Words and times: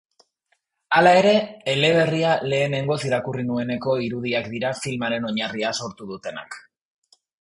Hala 0.99 1.09
ere, 1.17 1.33
eleberria 1.73 2.31
lehenengoz 2.53 2.99
irakurri 3.09 3.45
nueneko 3.51 3.95
irudiak 4.07 4.49
dira 4.55 4.73
filmaren 4.81 5.29
oinarria 5.31 5.75
sortu 5.83 6.09
dutenak. 6.15 6.59